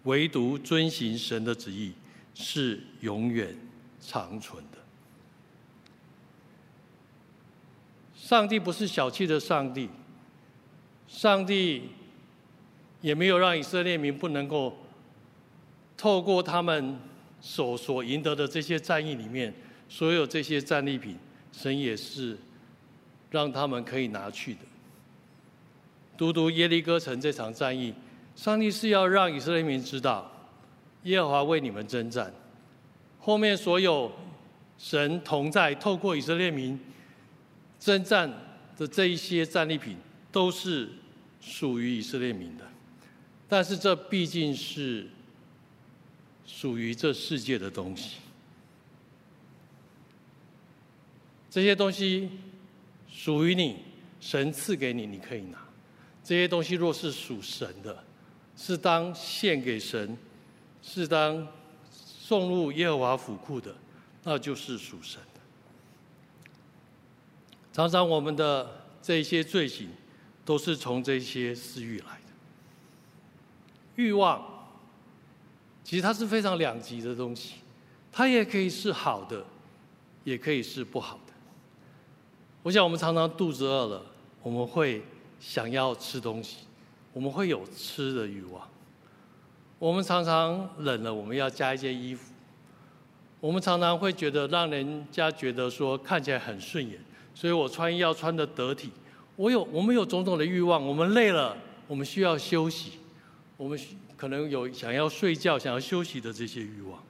[0.05, 1.93] 唯独遵行神的旨意
[2.33, 3.55] 是永远
[4.01, 4.79] 长存的。
[8.23, 9.91] 上帝不是小气的上帝，
[11.09, 11.89] 上帝
[13.01, 14.79] 也没有让以色列民不能够
[15.97, 16.97] 透过他们。
[17.45, 19.53] 所所赢得的这些战役里面，
[19.89, 21.19] 所有这些战利品，
[21.51, 22.39] 神也是
[23.33, 24.61] 让他们可以拿去的。
[26.17, 27.93] 读读耶利哥城这场战役，
[28.37, 30.31] 上帝是要让以色列民知道，
[31.03, 32.33] 耶和华为你们征战。
[33.19, 34.13] 后面所有
[34.79, 36.79] 神同在，透过以色列民
[37.83, 38.31] 征战
[38.77, 39.97] 的这一些战利品，
[40.31, 40.89] 都是
[41.41, 42.65] 属于以色列民的。
[43.49, 45.09] 但是这毕竟是。
[46.45, 48.19] 属于这世界的东西，
[51.49, 52.29] 这些东西
[53.09, 53.77] 属于你，
[54.21, 55.59] 神赐给你，你可以拿。
[56.23, 58.05] 这些东西若是属神的，
[58.57, 60.17] 是当献给神，
[60.83, 61.47] 是当
[61.91, 63.75] 送入耶和华府库的，
[64.25, 65.21] 那就是属神。
[67.73, 69.89] 常常我们的这些罪行，
[70.45, 72.33] 都是从这些私欲来的，
[73.97, 74.43] 欲望。
[75.83, 77.55] 其实它是非常两极的东西，
[78.13, 79.45] 它也可以是好的，
[80.23, 81.33] 也可以是不好的。
[82.63, 84.03] 我想我们常常肚子饿了，
[84.43, 85.03] 我们会
[85.41, 86.59] 想要吃东西，
[87.13, 88.69] 我们会有吃的欲望。
[89.79, 92.33] 我们常常冷了，我们要加一件衣服。
[93.41, 97.01] 我们常常会觉得让人家觉得说看起来很顺眼，
[97.35, 98.91] 所以我穿衣要穿得得体。
[99.37, 100.87] 我有，我们有种种的欲望。
[100.87, 102.93] 我们累了，我们需要休息。
[103.57, 103.79] 我们。
[104.15, 107.03] 可能有想要睡觉、想要休息的这些欲望，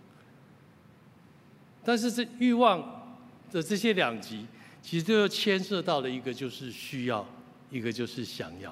[1.85, 3.19] 但是这欲望
[3.51, 4.47] 的这些两极，
[4.81, 7.29] 其实都要牵涉到的一个就是需要，
[7.71, 8.71] 一个就是想要。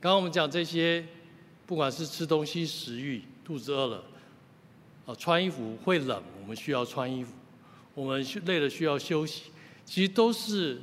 [0.00, 1.04] 刚刚我们讲这些，
[1.66, 4.04] 不管是吃东西、食欲、肚子饿了，
[5.04, 7.32] 啊，穿衣服会冷，我们需要穿衣服；
[7.94, 9.50] 我们累了需要休息，
[9.86, 10.82] 其实都是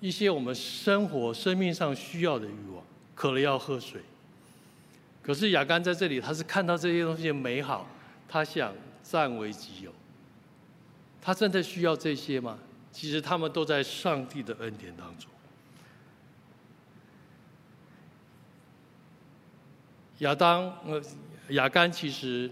[0.00, 2.82] 一些我们生活、生命上需要的欲望。
[3.14, 4.00] 渴了要喝水。
[5.20, 7.84] 可是亚干在这里，他是看到这些东西的美好，
[8.28, 9.92] 他想占为己有，
[11.20, 12.56] 他真的需要这些吗？
[12.92, 15.28] 其实他们都在上帝的恩典当中。
[20.18, 21.02] 亚当，呃，
[21.48, 22.48] 亚干其实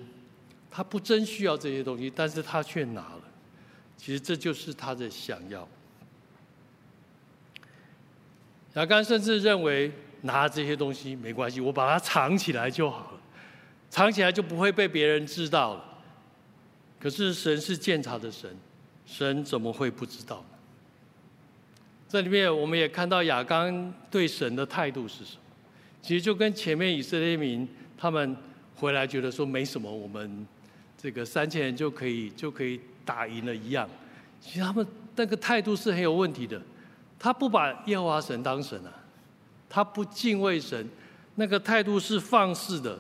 [0.69, 3.23] 他不真需要这些东西，但是他却拿了。
[3.97, 5.69] 其实这就是他的想要。
[8.75, 13.21] 亚干甚至认为拿这些东西没关系，我把它藏起来就好了，
[13.89, 15.85] 藏起来就不会被别人知道了。
[17.01, 18.55] 可是神是鉴察的神，
[19.07, 20.59] 神怎么会不知道呢？
[22.09, 25.41] 这里面我们也看到亚干对神的态度是什么？
[26.03, 28.37] 其实就跟前面以色列民他们
[28.77, 30.47] 回来觉得说没什么，我们
[30.97, 33.88] 这个三千人就可以就可以打赢了一样。
[34.38, 36.61] 其实他们那个态度是很有问题的，
[37.19, 38.92] 他不把耶和华神当神啊，
[39.71, 40.87] 他不敬畏神，
[41.37, 42.99] 那个态度是放肆的。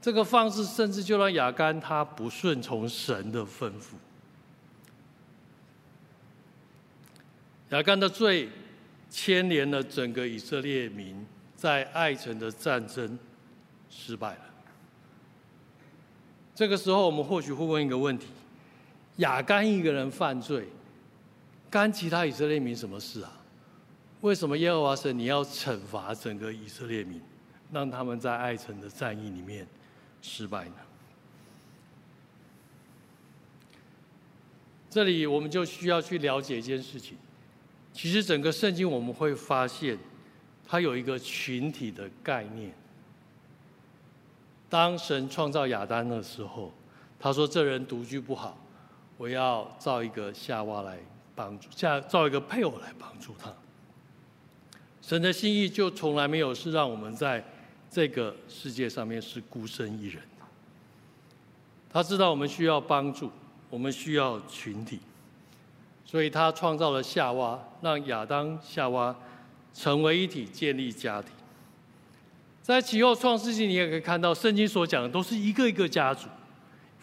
[0.00, 3.96] 这个放肆甚至就让亚干他不顺从神的吩咐。
[7.70, 8.48] 亚干的罪
[9.10, 11.26] 牵连了整个以色列民。
[11.56, 13.18] 在爱城的战争
[13.88, 14.40] 失败了。
[16.54, 18.26] 这个时候，我们或许会问一个问题：
[19.16, 20.68] 亚干一个人犯罪，
[21.70, 23.32] 干其他以色列民什么事啊？
[24.20, 27.20] 为什么耶和华神你要惩罚整个以色列民，
[27.72, 29.66] 让他们在爱城的战役里面
[30.22, 30.76] 失败呢？
[34.90, 37.16] 这里我们就需要去了解一件事情。
[37.92, 39.98] 其实整个圣经我们会发现。
[40.68, 42.74] 它有一个群体的概念。
[44.68, 46.72] 当神创造亚当的时候，
[47.20, 48.58] 他说：“这人独居不好，
[49.16, 50.98] 我要造一个夏娃来
[51.34, 53.52] 帮助，下造一个配偶来帮助他。”
[55.02, 57.44] 神的心意就从来没有是让我们在
[57.90, 60.22] 这个世界上面是孤身一人。
[61.92, 63.30] 他知道我们需要帮助，
[63.70, 65.00] 我们需要群体，
[66.04, 69.14] 所以他创造了夏娃，让亚当、夏娃。
[69.78, 71.30] 成为一体，建立家庭。
[72.62, 76.28] 在其后创世纪，你也可以看到，圣经所讲的都是一个一个家族：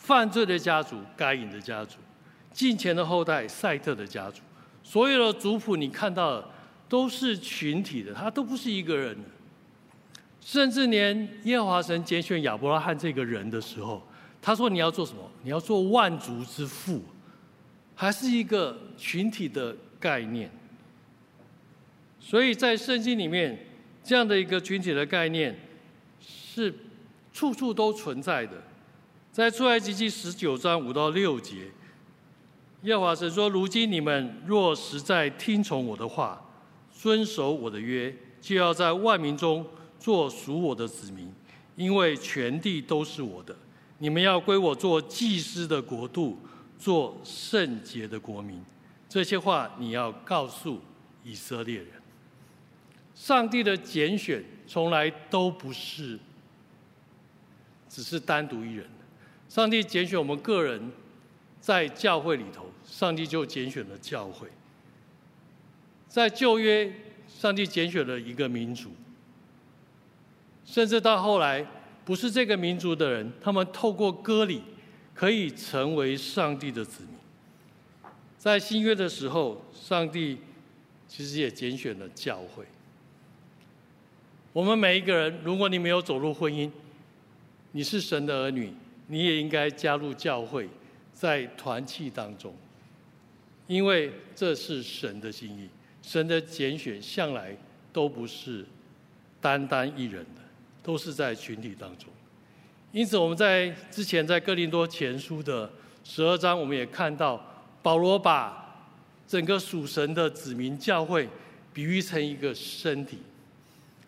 [0.03, 1.95] 犯罪的家族、该隐的家族、
[2.51, 4.41] 金钱的后代赛特的家族。
[4.83, 6.49] 所有的族谱，你看到的
[6.89, 9.17] 都是群体的，他都不是一个人。
[10.41, 14.05] 甚至连耶和华神拣选亚伯拉罕这个人的时候，
[14.41, 15.19] 他说：“你要做什么？
[15.41, 17.01] 你要做万族之父。”
[17.95, 20.51] 还是一个群体的概念。
[22.19, 23.57] 所以在圣经里面，
[24.03, 25.57] 这样的一个群体的概念
[26.19, 26.75] 是
[27.31, 28.61] 处处都存在的。
[29.33, 31.71] 在出埃及记十九章五到六节，
[32.83, 36.39] 耶和华神说：“如今你们若实在听从我的话，
[36.95, 39.65] 遵守我的约，就要在万民中
[39.99, 41.33] 做属我的子民，
[41.75, 43.55] 因为全地都是我的。
[43.97, 46.37] 你们要归我做祭司的国度，
[46.77, 48.63] 做圣洁的国民。”
[49.09, 50.79] 这些话你要告诉
[51.23, 51.87] 以色列人。
[53.15, 56.19] 上帝的拣选从来都不是
[57.89, 58.87] 只是单独一人。
[59.53, 60.91] 上帝拣选我们个人，
[61.61, 64.47] 在教会里头，上帝就拣选了教会。
[66.07, 66.91] 在旧约，
[67.27, 68.89] 上帝拣选了一个民族，
[70.65, 71.63] 甚至到后来，
[72.03, 74.63] 不是这个民族的人，他们透过割礼
[75.13, 77.13] 可以成为上帝的子民。
[78.39, 80.39] 在新约的时候，上帝
[81.07, 82.65] 其实也拣选了教会。
[84.51, 86.71] 我们每一个人，如果你没有走入婚姻，
[87.73, 88.73] 你是神的儿女，
[89.07, 90.67] 你也应该加入教会，
[91.13, 92.55] 在团契当中，
[93.67, 95.69] 因为这是神的心意。
[96.01, 97.55] 神的拣选向来
[97.93, 98.65] 都不是
[99.39, 100.41] 单单一人的，
[100.83, 102.09] 都是在群体当中。
[102.91, 105.71] 因此，我们在之前在哥林多前书的
[106.03, 107.41] 十二章，我们也看到
[107.81, 108.85] 保罗把
[109.25, 111.27] 整个属神的子民教会
[111.73, 113.19] 比喻成一个身体。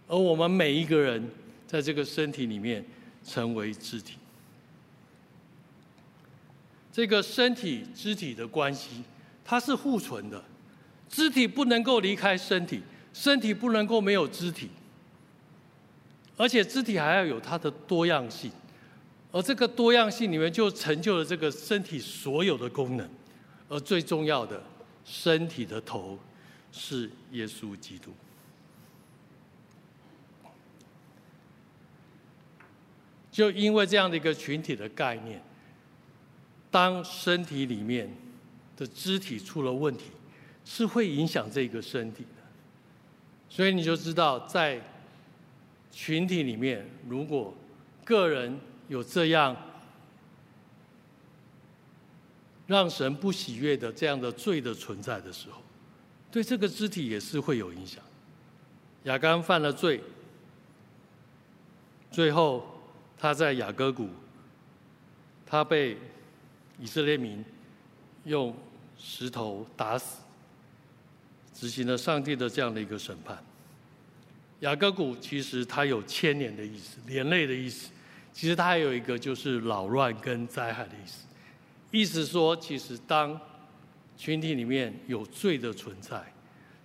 [0.07, 1.27] 而我们每一个人
[1.65, 2.85] 在这个身体里面
[3.23, 4.17] 成为肢体，
[6.95, 9.03] 这个身体肢体的关系，
[9.43, 10.41] 它是互存的，
[11.09, 12.81] 肢体不能够离开身体，
[13.11, 14.69] 身体不能够没有肢体，
[16.37, 18.49] 而且肢体还要有它的多样性，
[19.33, 23.05] 而这个多样性里面就成就了这个身体所有的功能，
[23.67, 24.63] 而最重要的，
[25.03, 26.17] 身体的头
[26.71, 28.13] 是耶稣基督。
[33.29, 35.43] 就因为这样的一个群体的概念，
[36.75, 38.13] 当身体里面
[38.75, 40.11] 的肢体出了问题，
[40.65, 42.43] 是会影响这个身体的。
[43.47, 44.81] 所以你就知道，在
[45.89, 47.53] 群体里面，如果
[48.03, 48.59] 个人
[48.89, 49.55] 有这样
[52.67, 55.61] 让神不喜悦的这样的罪的存在的时候，
[56.29, 58.03] 对这个肢体也是会有影响。
[59.03, 60.03] 亚干犯了罪，
[62.11, 62.67] 最后
[63.17, 64.09] 他在雅各谷，
[65.45, 65.97] 他被
[66.79, 67.43] 以色列民
[68.25, 68.55] 用
[68.97, 70.21] 石头打死，
[71.53, 73.37] 执行了上帝的这样的一个审判。
[74.61, 77.91] 雅各谷其实它有千年的意思，连累的意思。
[78.31, 81.25] 其实它还有一个就是扰乱跟灾害的意思。
[81.91, 83.39] 意思说，其实当
[84.17, 86.21] 群体里面有罪的存在，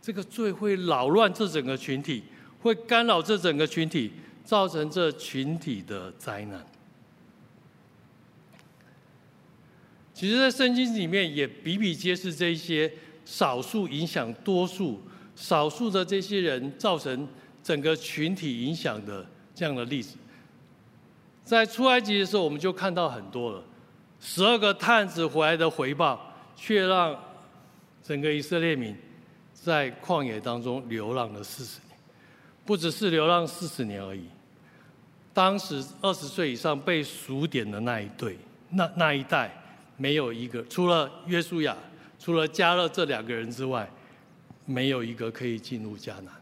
[0.00, 2.22] 这个罪会扰乱这整个群体，
[2.60, 4.12] 会干扰这整个群体，
[4.44, 6.64] 造成这群体的灾难。
[10.20, 12.92] 其实，在圣经里面也比比皆是这些
[13.24, 15.00] 少数影响多数、
[15.34, 17.26] 少数的这些人造成
[17.62, 20.18] 整个群体影响的这样的例子。
[21.42, 23.64] 在出埃及的时候，我们就看到很多了，
[24.20, 27.18] 十二个探子回来的回报，却让
[28.06, 28.94] 整个以色列民
[29.54, 31.96] 在旷野当中流浪了四十年，
[32.66, 34.24] 不只是流浪四十年而已。
[35.32, 38.36] 当时二十岁以上被数点的那一对，
[38.68, 39.50] 那那一代，
[40.00, 41.76] 没有一个除了约书亚、
[42.18, 43.86] 除了加勒这两个人之外，
[44.64, 46.32] 没有一个可以进入迦南。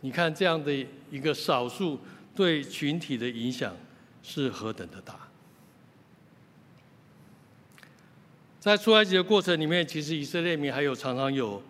[0.00, 2.00] 你看这样的一个少数
[2.34, 3.76] 对群体的影响
[4.20, 5.14] 是何等的大。
[8.58, 11.62] 在出埃及的过程里面，其实以色列民还有常常有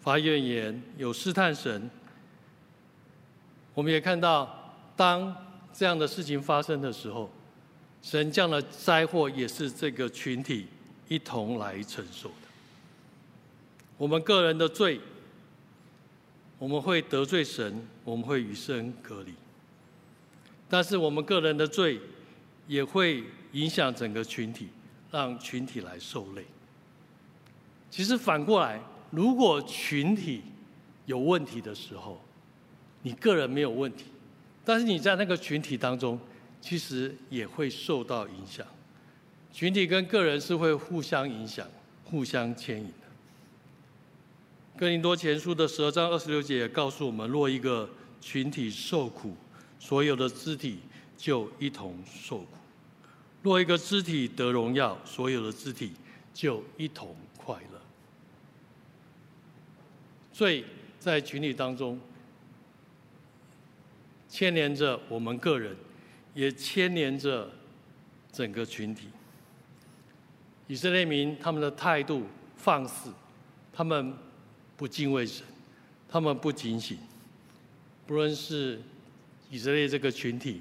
[0.00, 1.88] 发怨言，有试探神。
[3.72, 5.32] 我们也看到，当
[5.72, 7.30] 这样的事情发生的时候，
[8.04, 10.66] 神降的灾祸也是这个群体
[11.08, 12.34] 一同来承受的。
[13.96, 15.00] 我们个人的罪，
[16.58, 19.32] 我们会得罪神，我们会与神隔离。
[20.68, 21.98] 但是我们个人的罪，
[22.68, 24.68] 也会影响整个群体。
[25.10, 26.44] 让群体来受累。
[27.88, 28.80] 其实反过来，
[29.12, 30.42] 如果群体
[31.06, 32.20] 有问题的时候，
[33.02, 34.06] 你个人没有问题，
[34.64, 36.18] 但是你在那个群体当中，
[36.64, 38.66] 其实也会受到影响。
[39.52, 41.68] 群体跟个人是会互相影响、
[42.02, 43.06] 互相牵引的。
[44.74, 47.86] 哥林多前书的十二章二十六节也告诉我们：若一个
[48.18, 49.36] 群体受苦，
[49.78, 50.78] 所有的肢体
[51.18, 52.46] 就一同受苦。
[53.42, 55.92] 若一个肢体得荣耀，所有的肢体
[56.32, 57.80] 就一同快乐。
[60.32, 60.64] 所以
[60.98, 62.00] 在群体当中
[64.30, 65.76] 牵连着我们个人，
[66.34, 67.50] 也牵连着
[68.32, 69.08] 整个群体。
[70.66, 72.24] 以色列民他们的态度
[72.56, 73.10] 放肆，
[73.72, 74.14] 他们
[74.76, 75.44] 不敬畏神，
[76.08, 76.98] 他们不警醒。
[78.06, 78.80] 不论是
[79.50, 80.60] 以色列这个群体。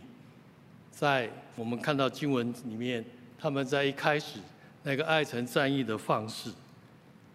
[0.91, 3.03] 在我们看到经文里面，
[3.39, 4.37] 他们在一开始
[4.83, 6.51] 那个爱城战役的方式，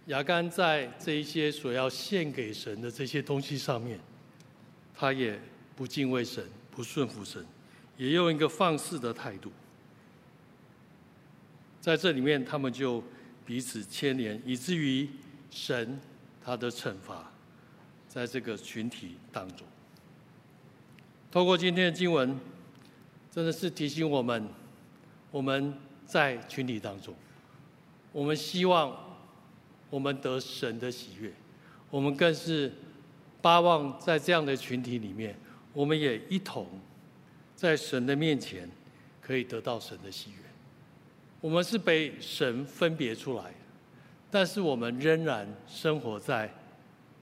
[0.07, 3.99] 亚干在这一些所要献给神的这些东西上面，
[4.95, 5.39] 他也
[5.75, 7.45] 不敬畏神，不顺服神，
[7.99, 9.53] 也用一个放肆的态度。
[11.79, 13.05] 在这里面，他们就
[13.45, 15.07] 彼此牵连，以至于
[15.51, 16.01] 神
[16.43, 17.31] 他的惩罚，
[18.09, 19.67] 在这个群体当中。
[21.31, 22.35] 透过今天的经文。
[23.31, 24.49] 真的是提醒我们，
[25.31, 25.73] 我们
[26.05, 27.15] 在群体当中，
[28.11, 28.97] 我们希望
[29.91, 31.33] 我们得神的喜悦，
[31.89, 32.73] 我们更是
[33.41, 35.39] 巴望在这样的群体里面，
[35.73, 36.67] 我们也一同
[37.59, 38.71] 在神的面前
[39.21, 40.37] 可以得到神的喜悦。
[41.41, 43.53] 我们是被神分别出来，
[44.31, 46.49] 但是我们仍然生活在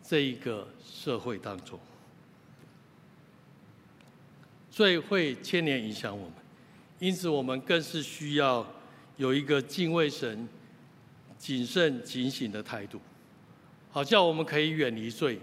[0.03, 1.80] 这一个社会当中。
[4.70, 6.34] 罪会牵连影响我们，
[6.99, 8.66] 因此我们更是需要
[9.16, 10.47] 有一个敬畏神、
[11.39, 13.01] 谨慎警醒的态度，
[13.91, 15.39] 好叫我们可以远离罪。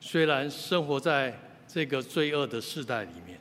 [0.00, 3.38] 虽然生活在这个罪恶的世代里面，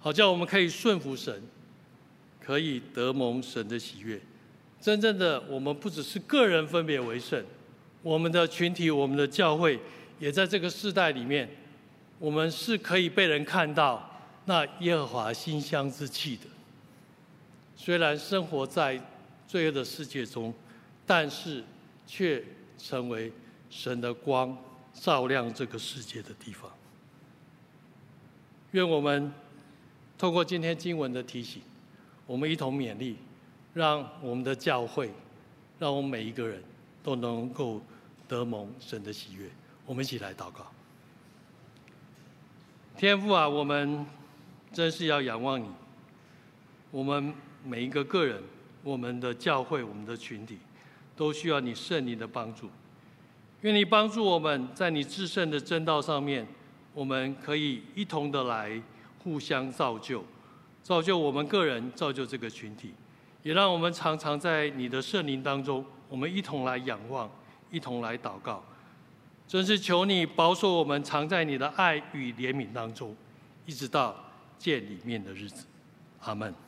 [0.00, 1.42] 好叫我们可以顺服神，
[2.40, 4.20] 可以得蒙神的喜悦。
[4.80, 7.44] 真正的我们不只是个人分别为圣，
[8.02, 9.80] 我们的群体、我们的教会
[10.18, 11.48] 也在这个世代里面。
[12.20, 16.42] 我们是可以被人看到那耶和华馨香之气的。
[17.76, 19.00] 虽然生活在
[19.46, 20.52] 罪恶的世界中，
[21.06, 21.62] 但是
[22.08, 22.42] 却
[22.76, 23.32] 成为
[23.70, 24.56] 神的光，
[24.92, 26.68] 照亮这个世界的地方。
[28.72, 29.32] 愿我们
[30.18, 31.62] 透过今天经文的提醒，
[32.26, 33.16] 我们一同勉励，
[33.72, 35.12] 让我们的教会，
[35.78, 36.60] 让我们每一个人
[37.04, 37.80] 都能够
[38.26, 39.48] 得蒙神的喜悦。
[39.86, 40.66] 我们一起来祷告。
[42.96, 44.04] 天父啊，我们
[44.72, 45.68] 真是要仰望你。
[46.90, 47.32] 我们
[47.64, 48.42] 每一个个人，
[48.82, 50.58] 我们的教会、我们的群体，
[51.14, 52.68] 都需要你圣灵的帮助。
[53.60, 56.44] 愿你帮助我们在你至圣的真道上面，
[56.92, 58.82] 我们可以一同的来
[59.28, 60.24] 互相造就，
[60.82, 62.94] 造就我们个人，造就这个群体，
[63.42, 67.30] 也让我们常常在你的圣灵当中，我们一同来仰望，
[67.70, 68.64] 一同来祷告。
[69.46, 73.14] 真是求你保守我们藏在你的爱与怜悯当中，
[73.66, 74.16] 一直到
[74.58, 75.66] 见里面的日子。
[76.20, 76.67] 阿门。